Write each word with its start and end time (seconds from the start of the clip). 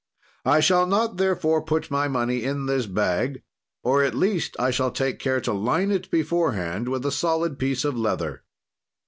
"'I 0.45 0.61
shall 0.61 0.87
not, 0.87 1.17
therefore, 1.17 1.61
put 1.61 1.91
my 1.91 2.07
money 2.07 2.41
in 2.43 2.65
this 2.65 2.87
bag 2.87 3.43
or, 3.83 4.03
at 4.03 4.15
least, 4.15 4.55
I 4.57 4.71
shall 4.71 4.89
take 4.89 5.19
care 5.19 5.39
to 5.41 5.53
line 5.53 5.91
it 5.91 6.09
beforehand 6.09 6.89
with 6.89 7.05
a 7.05 7.11
solid 7.11 7.59
piece 7.59 7.85
of 7.85 7.95
leather. 7.95 8.43